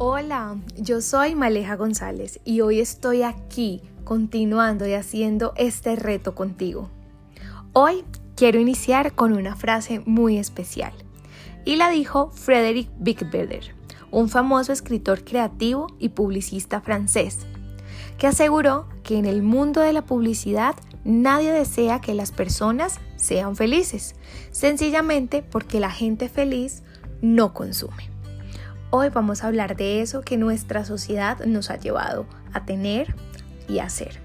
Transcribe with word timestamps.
Hola, 0.00 0.56
yo 0.76 1.00
soy 1.00 1.34
Maleja 1.34 1.74
González 1.74 2.38
y 2.44 2.60
hoy 2.60 2.78
estoy 2.78 3.24
aquí 3.24 3.82
continuando 4.04 4.86
y 4.86 4.92
haciendo 4.92 5.54
este 5.56 5.96
reto 5.96 6.36
contigo. 6.36 6.88
Hoy 7.72 8.04
quiero 8.36 8.60
iniciar 8.60 9.16
con 9.16 9.32
una 9.32 9.56
frase 9.56 10.00
muy 10.06 10.38
especial 10.38 10.92
y 11.64 11.74
la 11.74 11.90
dijo 11.90 12.30
Frederick 12.30 12.88
Bigberder, 13.00 13.74
un 14.12 14.28
famoso 14.28 14.72
escritor 14.72 15.24
creativo 15.24 15.88
y 15.98 16.10
publicista 16.10 16.80
francés, 16.80 17.40
que 18.18 18.28
aseguró 18.28 18.88
que 19.02 19.18
en 19.18 19.26
el 19.26 19.42
mundo 19.42 19.80
de 19.80 19.92
la 19.92 20.06
publicidad 20.06 20.76
nadie 21.02 21.50
desea 21.50 22.00
que 22.00 22.14
las 22.14 22.30
personas 22.30 23.00
sean 23.16 23.56
felices, 23.56 24.14
sencillamente 24.52 25.42
porque 25.42 25.80
la 25.80 25.90
gente 25.90 26.28
feliz 26.28 26.84
no 27.20 27.52
consume. 27.52 28.16
Hoy 28.90 29.10
vamos 29.10 29.44
a 29.44 29.48
hablar 29.48 29.76
de 29.76 30.00
eso 30.00 30.22
que 30.22 30.38
nuestra 30.38 30.82
sociedad 30.82 31.44
nos 31.44 31.68
ha 31.68 31.76
llevado 31.76 32.26
a 32.54 32.64
tener 32.64 33.14
y 33.68 33.80
hacer. 33.80 34.18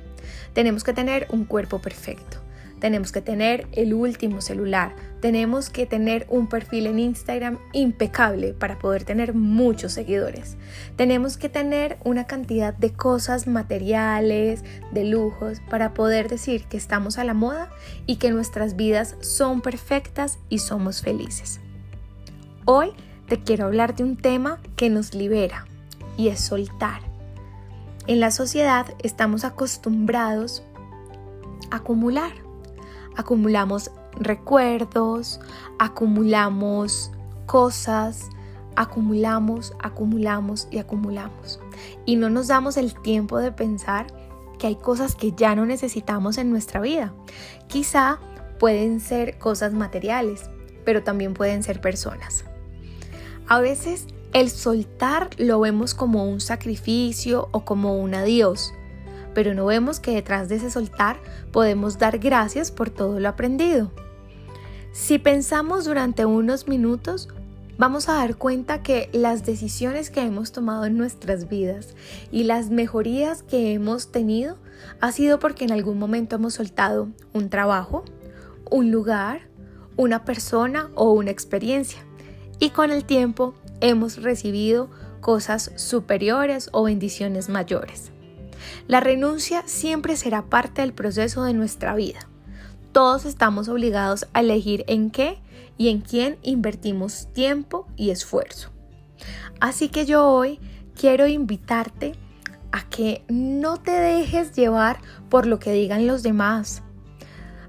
Tenemos 0.53 0.85
que 0.85 0.93
tener 0.93 1.27
un 1.31 1.43
cuerpo 1.43 1.79
perfecto. 1.79 2.37
Tenemos 2.79 3.11
que 3.11 3.21
tener 3.21 3.67
el 3.73 3.93
último 3.93 4.39
celular. 4.39 4.95
Tenemos 5.19 5.69
que 5.69 5.85
tener 5.85 6.25
un 6.29 6.47
perfil 6.47 6.87
en 6.87 6.99
Instagram 6.99 7.59
impecable 7.73 8.53
para 8.53 8.79
poder 8.79 9.03
tener 9.03 9.33
muchos 9.33 9.91
seguidores. 9.91 10.55
Tenemos 10.95 11.35
que 11.35 11.49
tener 11.49 11.97
una 12.05 12.25
cantidad 12.25 12.73
de 12.73 12.93
cosas 12.93 13.47
materiales, 13.47 14.63
de 14.93 15.03
lujos, 15.03 15.59
para 15.69 15.93
poder 15.93 16.29
decir 16.29 16.63
que 16.67 16.77
estamos 16.77 17.17
a 17.17 17.25
la 17.25 17.33
moda 17.33 17.69
y 18.05 18.15
que 18.15 18.31
nuestras 18.31 18.77
vidas 18.77 19.17
son 19.19 19.59
perfectas 19.59 20.39
y 20.47 20.59
somos 20.59 21.01
felices. 21.01 21.59
Hoy 22.63 22.93
te 23.27 23.41
quiero 23.41 23.65
hablar 23.65 23.95
de 23.95 24.03
un 24.03 24.17
tema 24.17 24.59
que 24.75 24.89
nos 24.89 25.13
libera 25.13 25.65
y 26.17 26.27
es 26.27 26.41
soltar. 26.41 27.01
En 28.07 28.19
la 28.19 28.31
sociedad 28.31 28.87
estamos 28.99 29.45
acostumbrados 29.45 30.63
a 31.71 31.77
acumular. 31.77 32.33
Acumulamos 33.15 33.91
recuerdos, 34.19 35.39
acumulamos 35.79 37.11
cosas, 37.45 38.29
acumulamos, 38.75 39.73
acumulamos 39.79 40.67
y 40.71 40.79
acumulamos. 40.79 41.59
Y 42.05 42.15
no 42.15 42.29
nos 42.29 42.47
damos 42.47 42.77
el 42.77 42.93
tiempo 43.01 43.37
de 43.37 43.51
pensar 43.51 44.07
que 44.59 44.67
hay 44.67 44.75
cosas 44.75 45.15
que 45.15 45.31
ya 45.31 45.55
no 45.55 45.65
necesitamos 45.65 46.37
en 46.37 46.49
nuestra 46.49 46.79
vida. 46.79 47.13
Quizá 47.67 48.19
pueden 48.59 48.99
ser 48.99 49.37
cosas 49.37 49.73
materiales, 49.73 50.49
pero 50.85 51.03
también 51.03 51.33
pueden 51.33 51.63
ser 51.63 51.81
personas. 51.81 52.45
A 53.47 53.59
veces 53.59 54.07
el 54.33 54.49
soltar 54.49 55.29
lo 55.37 55.59
vemos 55.59 55.93
como 55.93 56.25
un 56.25 56.39
sacrificio 56.39 57.49
o 57.51 57.65
como 57.65 57.97
un 57.97 58.15
adiós, 58.15 58.73
pero 59.33 59.53
no 59.53 59.65
vemos 59.65 59.99
que 59.99 60.11
detrás 60.11 60.49
de 60.49 60.55
ese 60.55 60.71
soltar 60.71 61.17
podemos 61.51 61.99
dar 61.99 62.19
gracias 62.19 62.71
por 62.71 62.89
todo 62.89 63.19
lo 63.19 63.29
aprendido. 63.29 63.91
Si 64.93 65.19
pensamos 65.19 65.85
durante 65.85 66.25
unos 66.25 66.67
minutos, 66.67 67.27
vamos 67.77 68.07
a 68.07 68.13
dar 68.13 68.37
cuenta 68.37 68.81
que 68.81 69.09
las 69.11 69.45
decisiones 69.45 70.09
que 70.09 70.21
hemos 70.21 70.51
tomado 70.51 70.85
en 70.85 70.97
nuestras 70.97 71.49
vidas 71.49 71.95
y 72.31 72.43
las 72.43 72.69
mejorías 72.69 73.43
que 73.43 73.73
hemos 73.73 74.11
tenido 74.11 74.57
ha 75.01 75.11
sido 75.11 75.39
porque 75.39 75.65
en 75.65 75.73
algún 75.73 75.99
momento 75.99 76.37
hemos 76.37 76.53
soltado 76.53 77.09
un 77.33 77.49
trabajo, 77.49 78.05
un 78.71 78.89
lugar, 78.89 79.41
una 79.97 80.23
persona 80.23 80.89
o 80.95 81.11
una 81.11 81.31
experiencia 81.31 82.03
y 82.63 82.69
con 82.69 82.91
el 82.91 83.03
tiempo 83.03 83.55
hemos 83.81 84.23
recibido 84.23 84.89
cosas 85.19 85.73
superiores 85.75 86.69
o 86.71 86.83
bendiciones 86.83 87.49
mayores. 87.49 88.13
La 88.87 89.01
renuncia 89.01 89.63
siempre 89.65 90.15
será 90.15 90.43
parte 90.43 90.81
del 90.81 90.93
proceso 90.93 91.43
de 91.43 91.51
nuestra 91.51 91.93
vida. 91.93 92.19
Todos 92.93 93.25
estamos 93.25 93.67
obligados 93.67 94.27
a 94.31 94.39
elegir 94.39 94.85
en 94.87 95.11
qué 95.11 95.39
y 95.77 95.89
en 95.89 95.99
quién 95.99 96.37
invertimos 96.41 97.27
tiempo 97.33 97.85
y 97.97 98.11
esfuerzo. 98.11 98.69
Así 99.59 99.89
que 99.89 100.05
yo 100.05 100.25
hoy 100.25 100.61
quiero 100.95 101.27
invitarte 101.27 102.13
a 102.71 102.87
que 102.87 103.25
no 103.27 103.75
te 103.75 103.91
dejes 103.91 104.53
llevar 104.53 104.99
por 105.27 105.47
lo 105.47 105.59
que 105.59 105.73
digan 105.73 106.07
los 106.07 106.23
demás. 106.23 106.81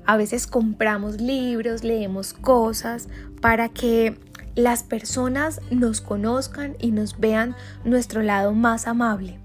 A 0.06 0.16
veces 0.16 0.46
compramos 0.46 1.20
libros, 1.20 1.82
leemos 1.82 2.32
cosas 2.32 3.08
para 3.40 3.68
que 3.68 4.23
las 4.54 4.82
personas 4.82 5.60
nos 5.70 6.00
conozcan 6.00 6.76
y 6.78 6.90
nos 6.90 7.18
vean 7.18 7.56
nuestro 7.84 8.22
lado 8.22 8.52
más 8.52 8.86
amable. 8.86 9.38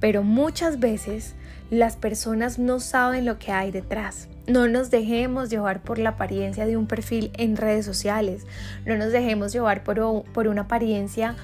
Pero 0.00 0.22
muchas 0.22 0.80
veces 0.80 1.34
las 1.70 1.96
personas 1.96 2.58
no 2.58 2.80
saben 2.80 3.24
lo 3.24 3.38
que 3.38 3.52
hay 3.52 3.70
detrás. 3.70 4.28
No 4.46 4.68
nos 4.68 4.90
dejemos 4.90 5.48
llevar 5.48 5.82
por 5.82 5.98
la 5.98 6.10
apariencia 6.10 6.66
de 6.66 6.76
un 6.76 6.86
perfil 6.86 7.30
en 7.34 7.56
redes 7.56 7.86
sociales. 7.86 8.46
No 8.84 8.96
nos 8.96 9.12
dejemos 9.12 9.52
llevar 9.52 9.82
por, 9.82 10.24
por 10.32 10.48
una 10.48 10.62
apariencia 10.62 11.36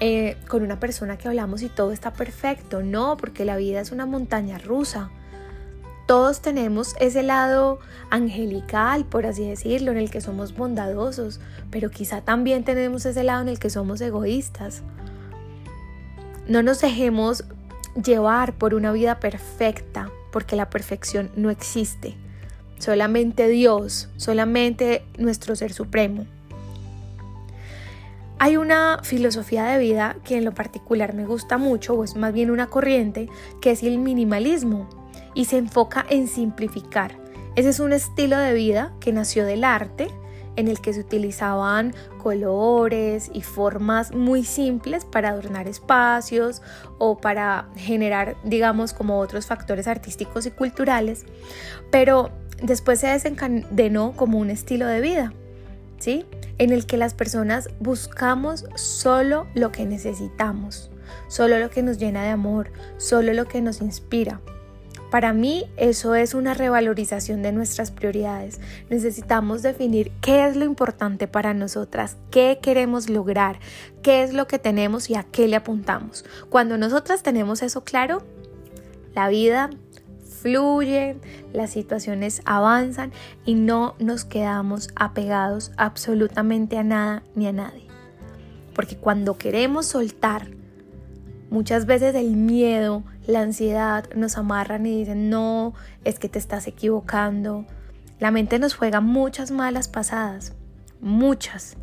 eh, 0.00 0.36
con 0.48 0.62
una 0.62 0.80
persona 0.80 1.18
que 1.18 1.28
hablamos 1.28 1.62
y 1.62 1.68
todo 1.68 1.92
está 1.92 2.14
perfecto. 2.14 2.82
No, 2.82 3.18
porque 3.18 3.44
la 3.44 3.56
vida 3.56 3.80
es 3.80 3.92
una 3.92 4.06
montaña 4.06 4.56
rusa. 4.56 5.10
Todos 6.06 6.40
tenemos 6.40 6.94
ese 7.00 7.24
lado 7.24 7.80
angelical, 8.10 9.04
por 9.04 9.26
así 9.26 9.48
decirlo, 9.48 9.90
en 9.90 9.98
el 9.98 10.08
que 10.08 10.20
somos 10.20 10.56
bondadosos, 10.56 11.40
pero 11.72 11.90
quizá 11.90 12.20
también 12.20 12.62
tenemos 12.62 13.04
ese 13.06 13.24
lado 13.24 13.42
en 13.42 13.48
el 13.48 13.58
que 13.58 13.70
somos 13.70 14.00
egoístas. 14.00 14.82
No 16.46 16.62
nos 16.62 16.80
dejemos 16.80 17.44
llevar 18.00 18.54
por 18.54 18.74
una 18.74 18.92
vida 18.92 19.18
perfecta, 19.18 20.08
porque 20.30 20.54
la 20.54 20.70
perfección 20.70 21.32
no 21.34 21.50
existe. 21.50 22.14
Solamente 22.78 23.48
Dios, 23.48 24.08
solamente 24.16 25.04
nuestro 25.18 25.56
Ser 25.56 25.72
Supremo. 25.72 26.24
Hay 28.38 28.58
una 28.58 29.00
filosofía 29.02 29.64
de 29.64 29.78
vida 29.78 30.18
que 30.22 30.36
en 30.36 30.44
lo 30.44 30.54
particular 30.54 31.14
me 31.14 31.26
gusta 31.26 31.58
mucho, 31.58 31.94
o 31.94 32.04
es 32.04 32.14
más 32.14 32.32
bien 32.32 32.52
una 32.52 32.68
corriente, 32.68 33.28
que 33.60 33.72
es 33.72 33.82
el 33.82 33.98
minimalismo 33.98 34.88
y 35.36 35.44
se 35.44 35.58
enfoca 35.58 36.04
en 36.08 36.26
simplificar. 36.26 37.16
Ese 37.54 37.68
es 37.68 37.78
un 37.78 37.92
estilo 37.92 38.36
de 38.38 38.54
vida 38.54 38.92
que 38.98 39.12
nació 39.12 39.44
del 39.44 39.62
arte, 39.62 40.08
en 40.56 40.68
el 40.68 40.80
que 40.80 40.94
se 40.94 41.00
utilizaban 41.00 41.94
colores 42.16 43.30
y 43.32 43.42
formas 43.42 44.12
muy 44.12 44.42
simples 44.42 45.04
para 45.04 45.28
adornar 45.28 45.68
espacios 45.68 46.62
o 46.98 47.18
para 47.18 47.68
generar, 47.76 48.36
digamos, 48.42 48.94
como 48.94 49.18
otros 49.18 49.46
factores 49.46 49.86
artísticos 49.86 50.46
y 50.46 50.50
culturales, 50.50 51.26
pero 51.90 52.30
después 52.62 53.00
se 53.00 53.08
desencadenó 53.08 54.12
como 54.16 54.38
un 54.38 54.48
estilo 54.48 54.86
de 54.86 55.02
vida, 55.02 55.34
¿sí? 55.98 56.24
En 56.56 56.72
el 56.72 56.86
que 56.86 56.96
las 56.96 57.12
personas 57.12 57.68
buscamos 57.78 58.64
solo 58.76 59.46
lo 59.54 59.70
que 59.70 59.84
necesitamos, 59.84 60.90
solo 61.28 61.58
lo 61.58 61.68
que 61.68 61.82
nos 61.82 61.98
llena 61.98 62.22
de 62.22 62.30
amor, 62.30 62.70
solo 62.96 63.34
lo 63.34 63.44
que 63.44 63.60
nos 63.60 63.82
inspira. 63.82 64.40
Para 65.16 65.32
mí 65.32 65.64
eso 65.78 66.14
es 66.14 66.34
una 66.34 66.52
revalorización 66.52 67.40
de 67.40 67.50
nuestras 67.50 67.90
prioridades. 67.90 68.60
Necesitamos 68.90 69.62
definir 69.62 70.12
qué 70.20 70.46
es 70.46 70.56
lo 70.56 70.66
importante 70.66 71.26
para 71.26 71.54
nosotras, 71.54 72.18
qué 72.30 72.58
queremos 72.60 73.08
lograr, 73.08 73.58
qué 74.02 74.22
es 74.22 74.34
lo 74.34 74.46
que 74.46 74.58
tenemos 74.58 75.08
y 75.08 75.14
a 75.14 75.22
qué 75.22 75.48
le 75.48 75.56
apuntamos. 75.56 76.26
Cuando 76.50 76.76
nosotras 76.76 77.22
tenemos 77.22 77.62
eso 77.62 77.82
claro, 77.82 78.26
la 79.14 79.30
vida 79.30 79.70
fluye, 80.42 81.16
las 81.54 81.70
situaciones 81.70 82.42
avanzan 82.44 83.10
y 83.46 83.54
no 83.54 83.94
nos 83.98 84.26
quedamos 84.26 84.90
apegados 84.96 85.72
absolutamente 85.78 86.76
a 86.76 86.84
nada 86.84 87.22
ni 87.34 87.46
a 87.46 87.52
nadie. 87.52 87.86
Porque 88.74 88.98
cuando 88.98 89.38
queremos 89.38 89.86
soltar, 89.86 90.48
muchas 91.48 91.86
veces 91.86 92.14
el 92.14 92.36
miedo, 92.36 93.02
la 93.26 93.40
ansiedad 93.40 94.08
nos 94.14 94.38
amarran 94.38 94.86
y 94.86 95.00
dicen, 95.00 95.28
no, 95.28 95.74
es 96.04 96.18
que 96.18 96.28
te 96.28 96.38
estás 96.38 96.66
equivocando. 96.66 97.66
La 98.20 98.30
mente 98.30 98.58
nos 98.58 98.74
juega 98.74 99.00
muchas 99.00 99.50
malas 99.50 99.88
pasadas, 99.88 100.54
muchas, 101.00 101.76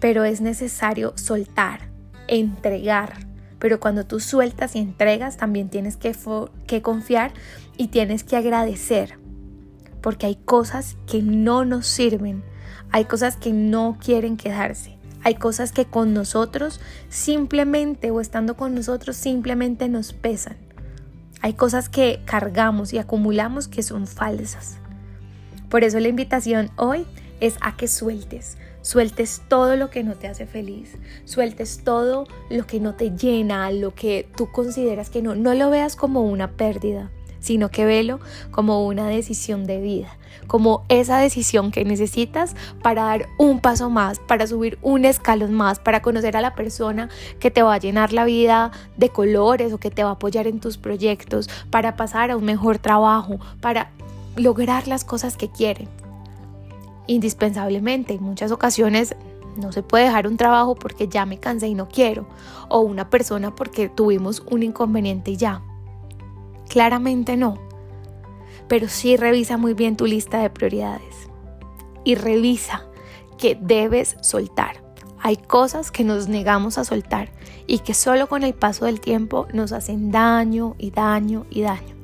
pero 0.00 0.24
es 0.24 0.40
necesario 0.40 1.12
soltar, 1.16 1.88
entregar. 2.26 3.26
Pero 3.58 3.80
cuando 3.80 4.04
tú 4.04 4.20
sueltas 4.20 4.76
y 4.76 4.78
entregas, 4.78 5.36
también 5.36 5.68
tienes 5.68 5.96
que, 5.96 6.14
que 6.66 6.82
confiar 6.82 7.32
y 7.76 7.88
tienes 7.88 8.24
que 8.24 8.36
agradecer, 8.36 9.18
porque 10.02 10.26
hay 10.26 10.36
cosas 10.36 10.96
que 11.06 11.22
no 11.22 11.64
nos 11.64 11.86
sirven, 11.86 12.44
hay 12.90 13.04
cosas 13.06 13.36
que 13.36 13.52
no 13.52 13.96
quieren 14.00 14.36
quedarse. 14.36 14.97
Hay 15.24 15.34
cosas 15.34 15.72
que 15.72 15.84
con 15.84 16.14
nosotros 16.14 16.80
simplemente 17.08 18.10
o 18.10 18.20
estando 18.20 18.56
con 18.56 18.74
nosotros 18.74 19.16
simplemente 19.16 19.88
nos 19.88 20.12
pesan. 20.12 20.56
Hay 21.40 21.54
cosas 21.54 21.88
que 21.88 22.20
cargamos 22.24 22.92
y 22.92 22.98
acumulamos 22.98 23.68
que 23.68 23.82
son 23.82 24.06
falsas. 24.06 24.78
Por 25.68 25.84
eso 25.84 26.00
la 26.00 26.08
invitación 26.08 26.70
hoy 26.76 27.06
es 27.40 27.56
a 27.60 27.76
que 27.76 27.88
sueltes, 27.88 28.56
sueltes 28.82 29.42
todo 29.48 29.76
lo 29.76 29.90
que 29.90 30.02
no 30.02 30.14
te 30.14 30.28
hace 30.28 30.46
feliz, 30.46 30.96
sueltes 31.24 31.82
todo 31.84 32.26
lo 32.50 32.66
que 32.66 32.80
no 32.80 32.94
te 32.94 33.10
llena, 33.10 33.70
lo 33.70 33.94
que 33.94 34.28
tú 34.36 34.50
consideras 34.50 35.10
que 35.10 35.22
no, 35.22 35.34
no 35.34 35.54
lo 35.54 35.70
veas 35.70 35.94
como 35.94 36.22
una 36.22 36.52
pérdida, 36.52 37.10
sino 37.40 37.70
que 37.70 37.84
velo 37.84 38.20
como 38.50 38.86
una 38.86 39.06
decisión 39.08 39.64
de 39.64 39.80
vida, 39.80 40.16
como 40.46 40.84
esa 40.88 41.18
decisión 41.18 41.70
que 41.70 41.84
necesitas 41.84 42.54
para 42.82 43.04
dar 43.04 43.28
un 43.38 43.60
paso 43.60 43.90
más, 43.90 44.18
para 44.18 44.46
subir 44.46 44.78
un 44.82 45.04
escalón 45.04 45.54
más, 45.54 45.78
para 45.78 46.02
conocer 46.02 46.36
a 46.36 46.40
la 46.40 46.54
persona 46.54 47.08
que 47.38 47.50
te 47.50 47.62
va 47.62 47.74
a 47.74 47.78
llenar 47.78 48.12
la 48.12 48.24
vida 48.24 48.72
de 48.96 49.10
colores 49.10 49.72
o 49.72 49.78
que 49.78 49.90
te 49.90 50.04
va 50.04 50.10
a 50.10 50.12
apoyar 50.14 50.46
en 50.46 50.60
tus 50.60 50.78
proyectos, 50.78 51.48
para 51.70 51.96
pasar 51.96 52.30
a 52.30 52.36
un 52.36 52.44
mejor 52.44 52.78
trabajo, 52.78 53.38
para 53.60 53.90
lograr 54.36 54.88
las 54.88 55.04
cosas 55.04 55.36
que 55.36 55.48
quieren. 55.48 55.88
Indispensablemente, 57.06 58.14
en 58.14 58.22
muchas 58.22 58.52
ocasiones 58.52 59.14
no 59.56 59.72
se 59.72 59.82
puede 59.82 60.04
dejar 60.04 60.26
un 60.26 60.36
trabajo 60.36 60.74
porque 60.74 61.08
ya 61.08 61.26
me 61.26 61.38
cansé 61.38 61.68
y 61.68 61.74
no 61.74 61.88
quiero, 61.88 62.26
o 62.68 62.80
una 62.80 63.10
persona 63.10 63.54
porque 63.54 63.88
tuvimos 63.88 64.42
un 64.50 64.62
inconveniente 64.62 65.32
y 65.32 65.36
ya. 65.36 65.62
Claramente 66.68 67.36
no. 67.36 67.58
Pero 68.68 68.88
sí 68.88 69.16
revisa 69.16 69.56
muy 69.56 69.74
bien 69.74 69.96
tu 69.96 70.06
lista 70.06 70.40
de 70.40 70.50
prioridades 70.50 71.28
y 72.04 72.14
revisa 72.14 72.86
que 73.38 73.56
debes 73.60 74.16
soltar. 74.20 74.82
Hay 75.20 75.36
cosas 75.36 75.90
que 75.90 76.04
nos 76.04 76.28
negamos 76.28 76.78
a 76.78 76.84
soltar 76.84 77.30
y 77.66 77.80
que 77.80 77.94
solo 77.94 78.28
con 78.28 78.42
el 78.42 78.54
paso 78.54 78.84
del 78.84 79.00
tiempo 79.00 79.46
nos 79.52 79.72
hacen 79.72 80.10
daño 80.10 80.74
y 80.78 80.90
daño 80.90 81.46
y 81.50 81.62
daño. 81.62 81.96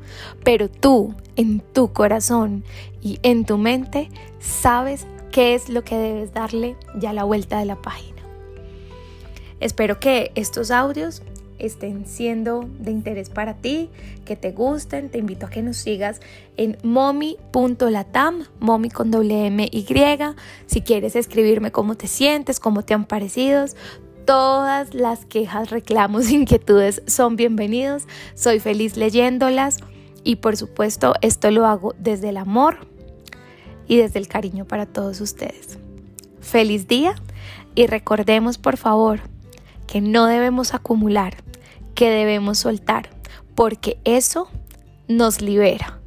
Pero 0.42 0.68
tú, 0.68 1.14
en 1.36 1.60
tu 1.60 1.92
corazón 1.92 2.64
y 3.02 3.18
en 3.22 3.44
tu 3.44 3.58
mente, 3.58 4.10
sabes 4.40 5.06
qué 5.30 5.54
es 5.54 5.68
lo 5.68 5.84
que 5.84 5.96
debes 5.96 6.32
darle 6.32 6.76
ya 6.98 7.10
a 7.10 7.14
la 7.14 7.24
vuelta 7.24 7.58
de 7.58 7.64
la 7.64 7.80
página. 7.80 8.22
Espero 9.60 9.98
que 9.98 10.32
estos 10.34 10.70
audios 10.70 11.22
estén 11.58 12.06
siendo 12.06 12.68
de 12.78 12.90
interés 12.90 13.30
para 13.30 13.54
ti, 13.54 13.90
que 14.24 14.36
te 14.36 14.52
gusten. 14.52 15.10
Te 15.10 15.18
invito 15.18 15.46
a 15.46 15.50
que 15.50 15.62
nos 15.62 15.76
sigas 15.76 16.20
en 16.56 16.78
momi.latam, 16.82 18.44
momi 18.60 18.90
con 18.90 19.10
doble 19.10 19.46
M 19.46 19.68
Y. 19.70 19.86
Si 20.66 20.80
quieres 20.82 21.16
escribirme 21.16 21.72
cómo 21.72 21.96
te 21.96 22.06
sientes, 22.06 22.60
cómo 22.60 22.82
te 22.82 22.94
han 22.94 23.04
parecido. 23.04 23.64
Todas 24.24 24.94
las 24.94 25.26
quejas, 25.26 25.70
reclamos, 25.70 26.30
inquietudes 26.32 27.02
son 27.06 27.36
bienvenidos. 27.36 28.04
Soy 28.34 28.58
feliz 28.60 28.96
leyéndolas 28.96 29.78
y 30.24 30.36
por 30.36 30.56
supuesto 30.56 31.14
esto 31.20 31.50
lo 31.50 31.66
hago 31.66 31.94
desde 31.98 32.30
el 32.30 32.38
amor 32.38 32.88
y 33.86 33.98
desde 33.98 34.18
el 34.18 34.28
cariño 34.28 34.64
para 34.64 34.86
todos 34.86 35.20
ustedes. 35.20 35.78
Feliz 36.40 36.88
día 36.88 37.14
y 37.74 37.86
recordemos 37.86 38.58
por 38.58 38.76
favor 38.76 39.20
que 39.86 40.00
no 40.00 40.26
debemos 40.26 40.74
acumular, 40.74 41.43
que 41.94 42.10
debemos 42.10 42.58
soltar, 42.58 43.10
porque 43.54 43.98
eso 44.04 44.48
nos 45.08 45.40
libera. 45.40 46.00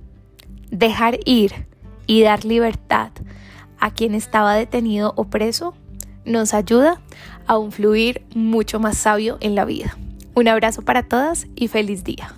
Dejar 0.70 1.20
ir 1.26 1.68
y 2.06 2.22
dar 2.22 2.46
libertad 2.46 3.12
a 3.80 3.92
quien 3.92 4.16
estaba 4.16 4.56
detenido 4.56 5.14
o 5.16 5.26
preso 5.26 5.74
nos 6.26 6.54
ayuda 6.54 7.02
a 7.46 7.58
un 7.58 7.72
fluir 7.72 8.26
mucho 8.36 8.80
más 8.80 8.98
sabio 8.98 9.38
en 9.40 9.56
la 9.56 9.66
vida. 9.66 9.98
Un 10.36 10.48
abrazo 10.48 10.82
para 10.82 11.04
todas 11.04 11.48
y 11.56 11.68
feliz 11.68 12.04
día. 12.04 12.36